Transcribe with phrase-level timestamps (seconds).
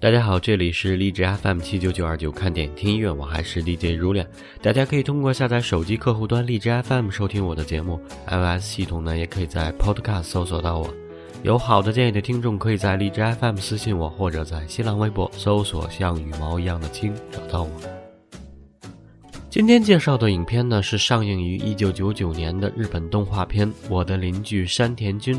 [0.00, 4.26] 大家好，这里是荔枝 FM 七九九二九看点听音乐，我还是 DJ r u a
[4.62, 10.88] 大家可以通过下载手机客户端荔枝 FM 收听我的节目，iOS 系统呢也可以在 Podcast 搜索到我。
[11.42, 17.70] 有好的建议的听众可以在荔枝 FM 私信我，或者在新浪微博搜索“像羽毛一样的青”找到我。
[19.50, 25.34] 今天介绍的影片呢是上映于一九九九年的日本动画片《我的邻居山田君》。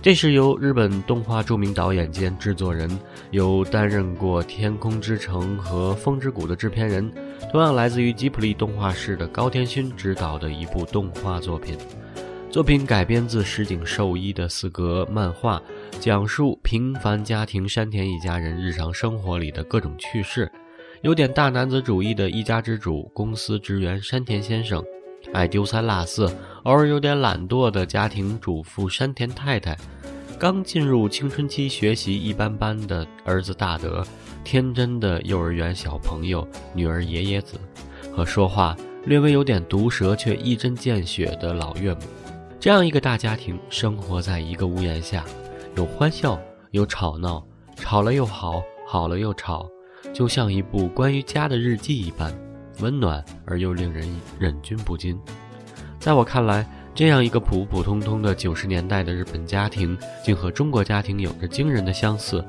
[0.00, 2.88] 这是由日本动画著名导演兼制作人，
[3.32, 7.10] 由担任过《天空之城》和《风之谷》的制片人，
[7.50, 11.76] 同样来自于吉卜力动画室的高田勋执导的一部动画作品。
[12.48, 15.60] 作品改编自石井寿一的四格漫画，
[15.98, 20.50] 讲述平凡家庭山田一家人日常生活里的各种趣事。
[21.02, 24.82] 有点大男子主义的一家之主、公司职员山田先生。
[25.32, 26.24] 爱丢三落四、
[26.64, 29.76] 偶尔有点懒惰的家庭主妇山田太太，
[30.38, 34.04] 刚进入青春期、学习一般般的儿子大德，
[34.42, 37.56] 天真的幼儿园小朋友女儿爷爷子，
[38.14, 42.00] 和说话略微有点毒舌却一针见血的老岳母，
[42.58, 45.24] 这样一个大家庭生活在一个屋檐下，
[45.76, 47.44] 有欢笑，有吵闹，
[47.76, 49.68] 吵了又好，好了又吵，
[50.14, 52.32] 就像一部关于家的日记一般。
[52.80, 55.18] 温暖而又令人忍俊不禁。
[55.98, 62.44] 在我看来，这样一个普普通通的九十年代的日本家庭，竟和中国家庭有着惊人的相似，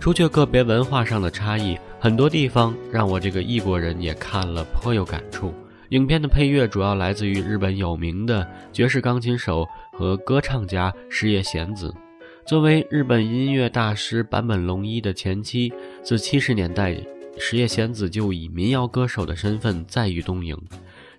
[0.00, 5.52] 除却个别文化上的差异，很多地方让我这个异国人也看了颇有感触。
[5.90, 11.94] 影片的配乐主要来自于日本有名的爵士钢琴手和歌唱家矢野贤子，
[12.46, 16.96] 作为日本音乐大师坂本龙一的前妻，自七十年代。
[17.38, 20.56] 石野贤子就以民谣歌手的身份在日东瀛，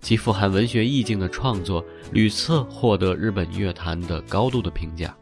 [0.00, 5.14] 其富含文学意境的创作屡次获得日本乐坛的高度的评价。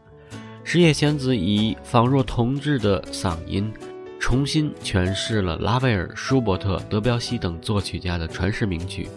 [0.63, 3.71] 石野贤子以仿若童稚的嗓音，
[4.19, 9.07] 重新诠释了拉威尔、舒伯特、德彪西等作曲家的传世名曲，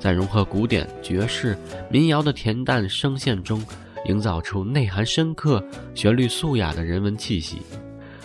[0.00, 1.56] 在融合古典、爵士、
[1.90, 3.62] 民谣的恬淡声线中，
[4.06, 5.62] 营造出内涵深刻、
[5.94, 7.58] 旋律素雅的人文气息。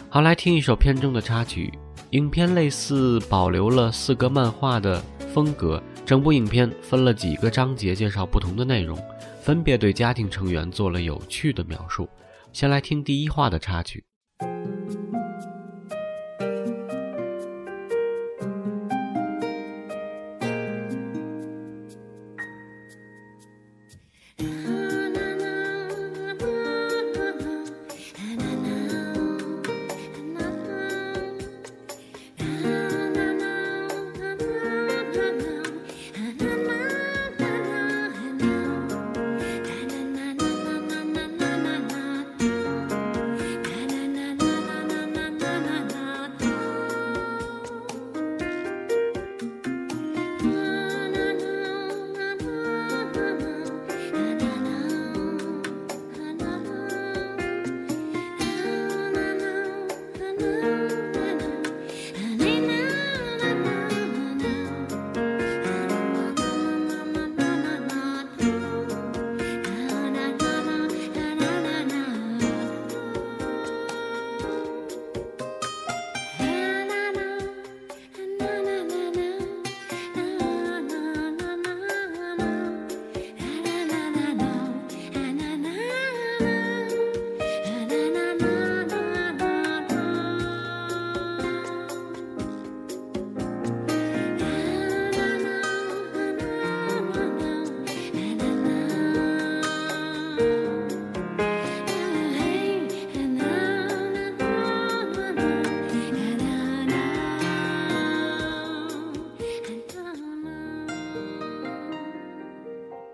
[0.10, 1.72] 好，来听一首片中的插曲。
[2.12, 5.02] 影片类似保留了四格漫画的
[5.34, 8.98] 风格，整部影片分了几个章节，介绍不同的内容，
[9.42, 12.10] 分别对家庭成员做了有趣的描述。
[12.52, 14.04] 先来听第一话的插曲。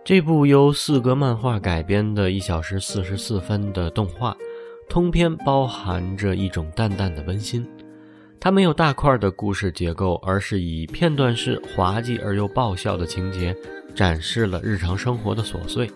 [0.07, 4.33] 这部由四格漫画改编的一小时四十四分的动画，
[4.87, 7.69] 通篇包含着一种淡淡的温馨。
[8.39, 13.53] 它没有大块的故事结构，而是以片段式、滑稽而又爆笑的情节，
[13.93, 15.91] 展示了日常生活的琐碎。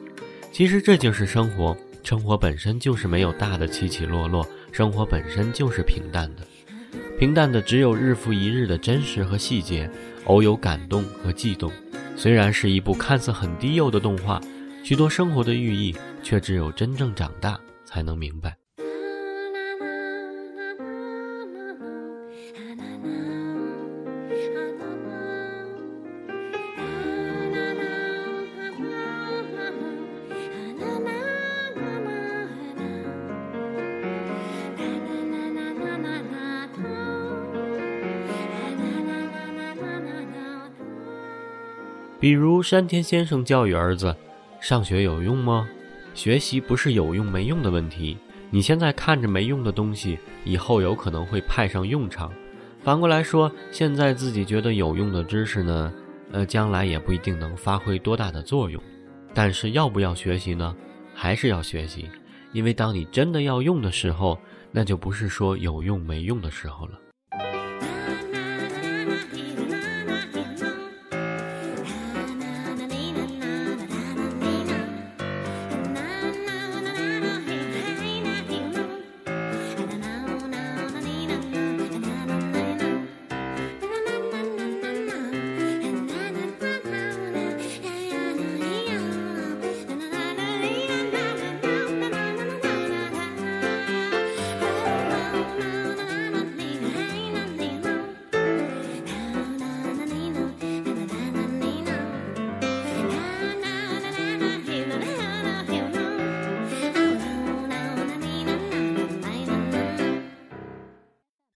[0.52, 1.74] 其实这就是生活，
[2.04, 6.42] 生活本身就是没有大的起起落落，生活本身就是平淡的，
[7.18, 9.90] 平淡的只有日复一日的真实和细节，
[10.26, 11.72] 偶有感动和悸动。
[12.22, 14.40] 虽然是一部看似很低幼的动画，
[14.84, 15.92] 许多生活的寓意
[16.22, 18.56] 却只有真正长大才能明白。
[42.22, 44.16] 比如山田先生教育儿子
[44.62, 45.68] ：“上学有用吗？
[46.14, 48.16] 学习不是有用没用的问题。
[48.52, 50.16] 你现在看着没用的东西，
[50.46, 52.32] 以后有可能会派上用场。
[52.84, 55.92] 反过来说，现在自己觉得有用的知识呢，
[56.32, 58.80] 呃，将来也不一定能发挥多大的作用。
[59.34, 60.76] 但是要不要学习呢？
[61.16, 62.08] 还是要学习，
[62.54, 64.38] 因为当你真的要用的时候，
[64.72, 67.00] 那就不是说有用没用的时候了。”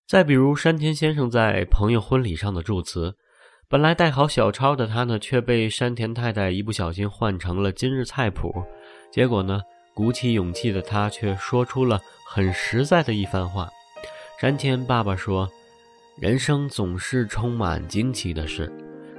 [0.07, 3.15] 再比如山田先生在朋友婚礼上的祝词，
[3.67, 8.53] 本来带好小抄的他呢，却被山田太太一不小心换成了今日菜谱。
[9.11, 9.59] 结果呢，
[9.95, 11.99] 鼓起勇气的他却说出了
[12.29, 13.67] 很实在的一番话。
[14.39, 15.49] 山田爸爸说
[16.21, 18.71] ：“人生总是充满惊奇的事，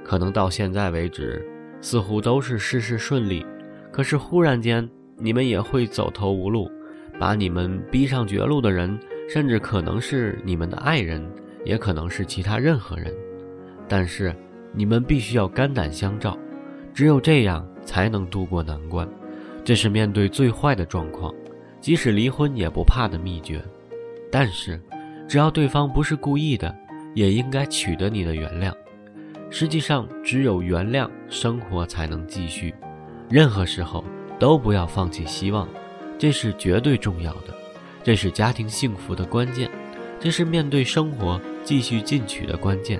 [0.05, 1.45] 可能到现在为止
[1.81, 3.45] 似乎都是事事顺利，
[3.91, 6.71] 可是忽然间你们也会走投无路，
[7.19, 8.97] 把你们逼上绝路的人。”
[9.27, 11.21] 甚至可能是你们的爱人，
[11.65, 13.13] 也可能是其他任何人。
[13.87, 14.33] 但是，
[14.73, 16.37] 你们必须要肝胆相照，
[16.93, 19.07] 只有这样才能渡过难关。
[19.65, 21.33] 这是面对最坏的状况，
[21.81, 23.61] 即使离婚也不怕的秘诀。
[24.31, 24.79] 但是，
[25.27, 26.73] 只要对方不是故意的，
[27.13, 28.71] 也应该取得你的原谅。
[29.49, 32.73] 实际上，只有原谅，生活才能继续。
[33.29, 34.03] 任何时候
[34.39, 35.67] 都不要放弃希望，
[36.17, 37.56] 这是绝对重要的。
[38.07, 39.69] 这是家庭幸福的关键，
[40.17, 42.97] 这是面对生活继续进取的关键。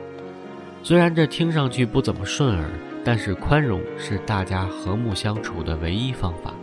[0.83, 2.69] 虽然这听上去不怎么顺耳，
[3.05, 6.53] 但是宽容是大家和睦相处的唯一方法。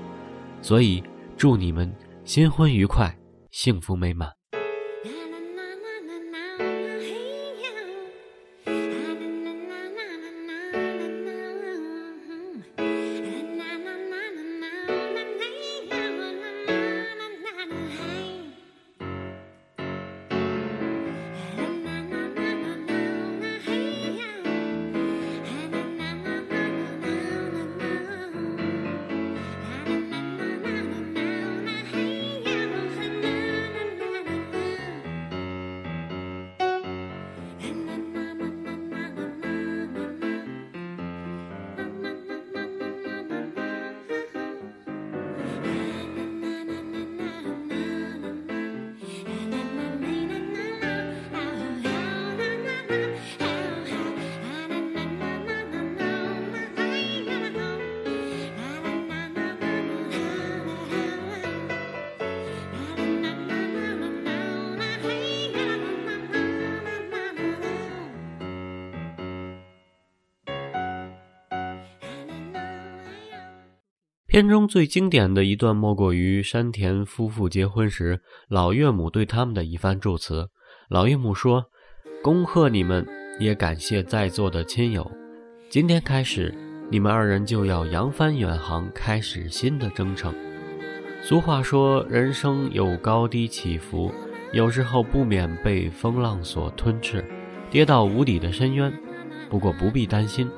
[0.60, 1.02] 所以，
[1.38, 1.90] 祝你们
[2.26, 3.16] 新婚愉快，
[3.50, 4.43] 幸福美满。
[74.34, 80.48] 片中最经典的一段，莫过于山田夫妇结婚时，老岳母对他们的一番祝词。
[80.90, 81.64] 老岳母说
[82.20, 83.06] ：“恭贺你们，
[83.38, 85.08] 也感谢在座的亲友。
[85.70, 86.52] 今天开始，
[86.90, 90.34] 你们二人就要扬帆远航，开始新的征程。”
[91.22, 94.10] 俗话说，人生有高低起伏，
[94.52, 97.24] 有时候不免被风浪所吞噬，
[97.70, 98.92] 跌到无底的深渊。
[99.48, 100.50] 不过不必担心。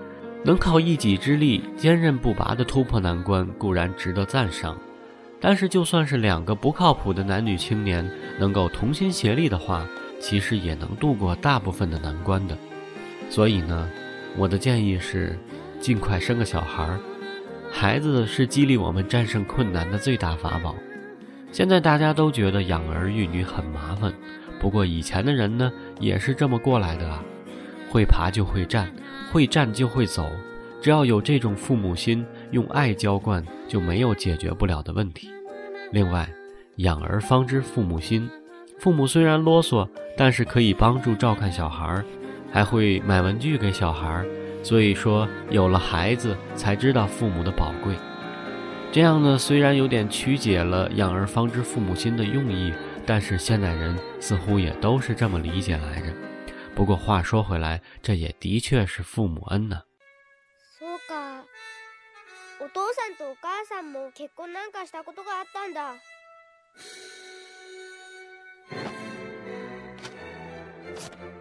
[0.44, 4.76] 能靠一己之力坚韧不拔地突破难关固然值得赞赏，
[5.40, 9.86] 但是就算是两个不靠谱的男女青年能够同心协力的话，
[10.20, 12.56] 其实也能度过大部分的难关的。
[13.28, 13.88] 所以呢，
[14.36, 15.36] 我的建议是
[15.80, 17.00] 尽快生个小孩儿，
[17.72, 20.74] 孩子是激励我们战胜困难的最大法宝。
[21.50, 24.12] 现在大家都觉得养儿育女很麻烦，
[24.60, 27.22] 不过以前的人呢也是这么过来的啊。
[27.88, 28.88] 会爬就会站，
[29.32, 30.30] 会站就会走，
[30.82, 35.30] 只要有这种父母心，用爱浇灌，就没有解决不了的问题。
[35.92, 36.28] 另外，
[36.76, 38.28] 养儿方知父母心，
[38.78, 42.02] 父母虽然啰嗦，但是可以帮助照看小孩，
[42.52, 44.24] 还会买文具给小孩。
[44.62, 47.94] 所以说，有了孩子才知道父母的宝贵。
[48.90, 52.72] 这样呢，虽然有点曲解了“养儿方知父母心”的用意，
[53.04, 56.06] 但是现代人似乎也都是这么理解来着。
[56.76, 59.80] 不过话说回来，这也的确是父母恩呢。
[60.78, 61.42] そうか。
[62.60, 65.72] お父さんとお母さんも結婚なんかしたことがあったん
[71.32, 71.35] だ。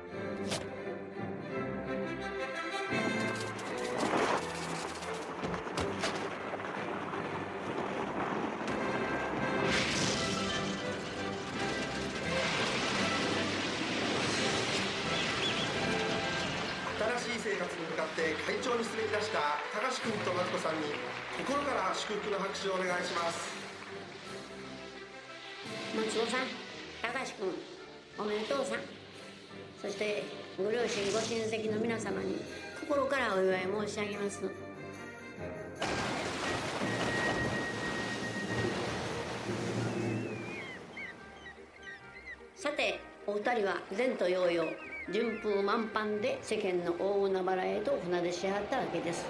[17.79, 20.96] に向かって会長に滑り出した高志君と松子さんに
[21.46, 23.51] 心から祝福の拍手をお願いします
[25.91, 26.48] 松子さん
[27.03, 27.51] 高志君
[28.20, 28.79] おめでとうさん
[29.82, 30.24] そして
[30.58, 32.39] ご両親ご親戚の皆様に
[32.79, 34.41] 心からお祝い申し上げます
[42.55, 49.24] さてお二人は前途洋々順風満帆で世間の大海原へと船出しはったわけです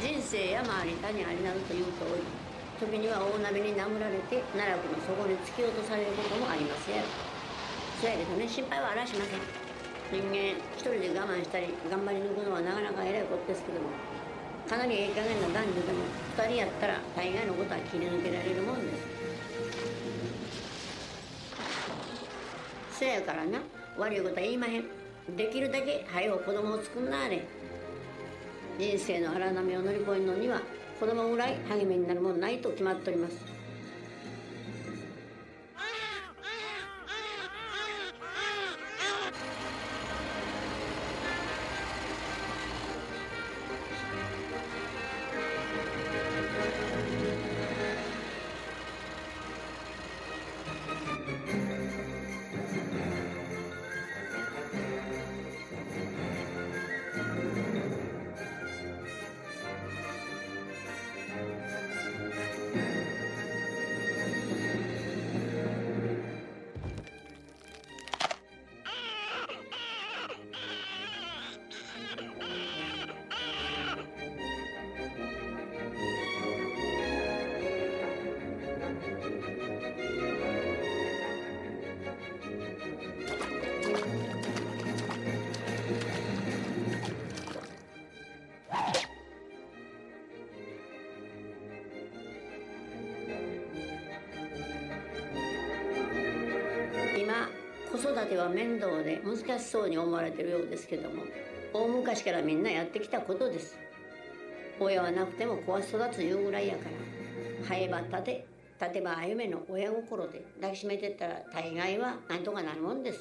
[0.00, 1.90] 人生山あり谷ありなどという通
[2.80, 6.96] り時には大波に殴られて奈落の底に突き落とされることもありますや
[8.00, 9.55] そやけどね心配はあらしません
[10.12, 13.88] 人間一人で我慢したり頑張り抜くのはなかなか偉いことですけども
[14.68, 16.04] かなりええ加減な男女でも
[16.36, 19.06] 2人やったら大概のことは切り抜けられるもんです
[23.00, 23.58] せやからな
[23.98, 24.84] 悪いことは言いまへん
[25.36, 27.44] できるだけ早う子供を作んなあれ
[28.78, 30.60] 人生の荒波を乗り越えるのには
[31.00, 33.55] 子供ぐらい励みになるもんないと決まっております
[98.26, 101.22] 育ては面倒で難しそうに思われてるようですけども
[101.72, 103.78] 大昔からみんなやってきたことです
[104.80, 106.88] 親はなくても子は育ついうぐらいやから
[107.68, 108.46] 生えば立て
[108.80, 113.20] 立てば歩めの親心で抱きしめてったら大概は何とかなるもんです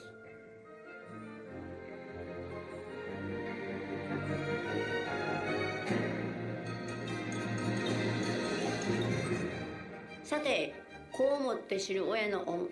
[10.23, 10.73] さて
[11.13, 12.67] 子を持って知る親の恩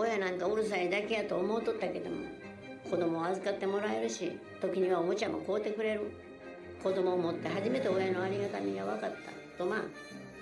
[0.00, 2.18] 親なんかうるさいだけやと思うとったけども
[2.88, 4.30] 子供を預かってもらえるし
[4.62, 6.12] 時にはおもちゃも買うてくれる
[6.80, 9.78] 子供を持って初めて親のありがたみが分かったとまあ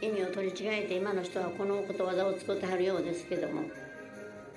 [0.03, 3.63] 意味を取り違えて今の人はこのことわざを作ってはるようですけども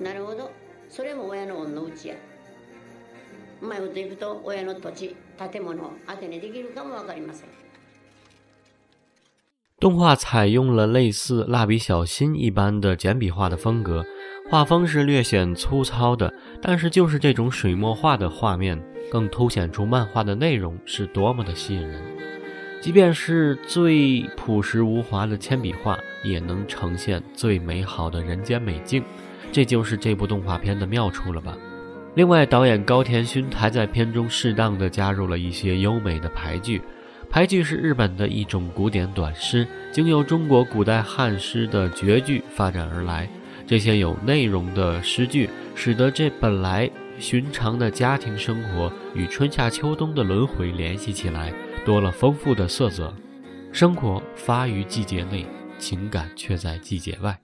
[0.01, 0.51] なるほど
[0.89, 2.15] それも親の恩のうちや
[3.62, 5.15] うまいこといくと親の土地
[5.53, 7.50] 建物を当てにできるかも分かりません
[9.79, 14.03] 动画采用了类似《蜡笔小新》一般的简笔画的风格，
[14.50, 22.01] 画风是略显粗糙的，但是就是这种水墨画的画面，更凸显出漫画的内容是多么的吸引人。
[22.82, 29.03] 即便是最朴实无华的铅笔画，也能呈现最美好的人间美景，
[29.51, 31.56] 这就是这部动画片的妙处了吧。
[32.15, 36.82] 另外，导演高田勋还在片中适当的加入了一些优美的排句，
[37.29, 43.29] 排句是日本的一种古典短诗，经由中国古代汉诗的绝句发展而来。
[43.69, 51.53] 这些有内容的诗句，使得这本来寻常的家庭生活与春夏秋冬的轮回联系起来，
[51.85, 53.13] 多了丰富的色泽。
[53.71, 55.45] 生活发于季节内，
[55.77, 57.39] 情感却在季节外。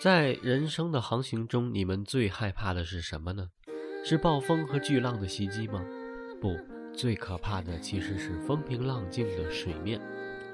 [0.00, 3.50] 在人生的航行中，你们最害怕的是什么呢？
[4.02, 5.84] 是暴风和巨浪的袭击吗？
[6.40, 6.56] 不，
[6.96, 10.00] 最可怕的其实是风平浪静的水面。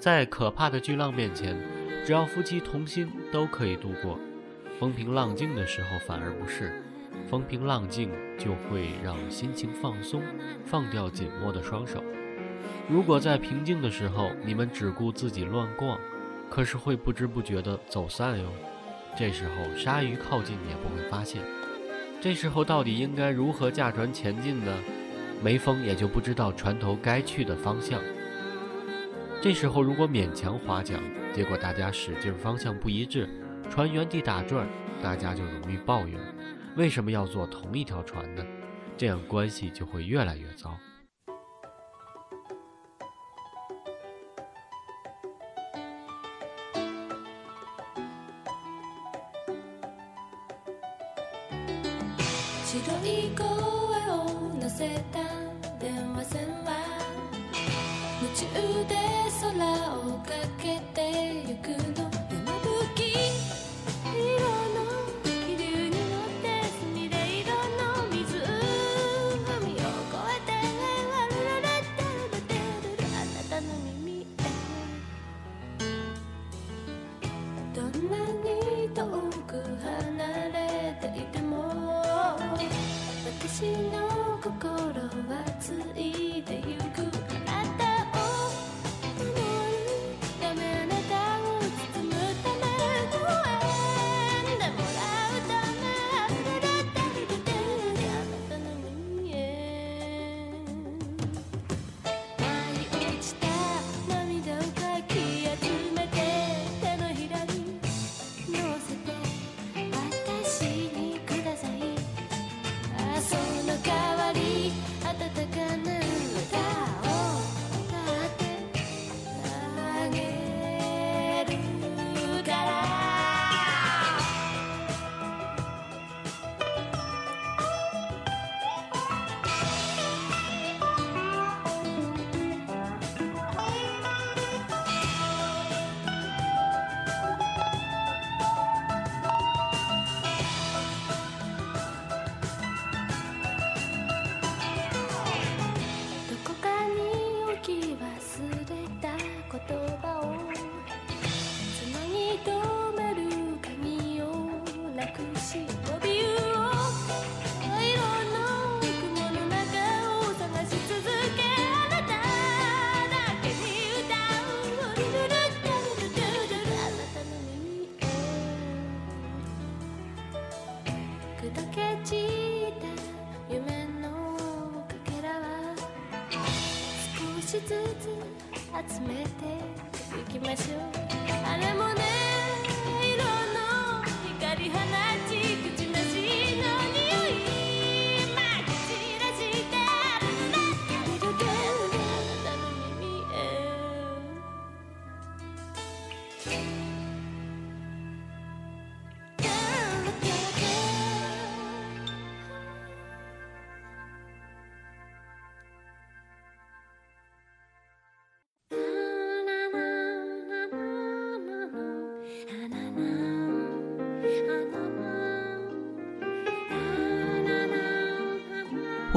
[0.01, 1.57] 在可怕的巨浪面前，
[2.05, 4.19] 只要夫妻同心，都可以度过。
[4.81, 6.83] 风平浪静的时候反而不是。
[7.31, 10.25] 风平浪静就会让心情放松，
[10.65, 12.03] 放掉紧握的双手。
[12.91, 15.97] 如果在平静的时候，你们只顾自己乱逛，
[16.51, 18.51] 可是会不知不觉地走散哟。
[19.17, 21.41] 这时候，鲨鱼靠近也不会发现。
[22.21, 24.71] 这时候到底应该如何驾船前进呢？
[25.43, 27.99] 没风也就不知道船头该去的方向。
[29.41, 31.01] 这时候如果勉强划桨，
[31.33, 33.27] 结果大家使劲方向不一致，
[33.71, 34.69] 船原地打转，
[35.03, 36.21] 大家就容易抱怨：
[36.77, 38.45] 为什么要坐同一条船呢？
[38.99, 40.77] 这样关系就会越来越糟。
[58.57, 62.16] 腕空をかけてゆくの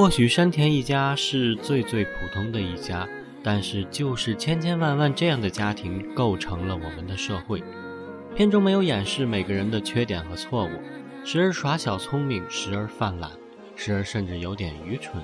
[0.00, 3.06] 或许山田一家是最最普通的一家，
[3.44, 7.62] 但是就是千千万万这样的家庭构成了我们的社会。
[8.34, 10.70] 片中没有掩饰每个人的缺点和错误，
[11.22, 13.30] 时而耍小聪明，时而犯懒，
[13.76, 15.22] 时而甚至有点愚蠢。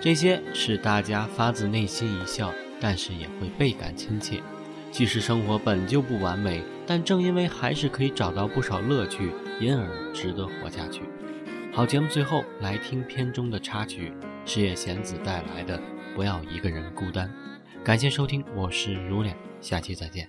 [0.00, 2.50] 这些使大家发自内心一笑，
[2.80, 4.42] 但是也会倍感亲切。
[4.90, 11.02] 即使生活本就不完美，但正因为还是可以找到不少乐趣，因而值得活下去。
[11.76, 14.10] 好，节目最后来听片中的插曲，
[14.46, 15.78] 是叶贤子带来的
[16.14, 17.28] 《不要一个人孤单》。
[17.84, 20.26] 感谢收听，我是如莲，下期再见。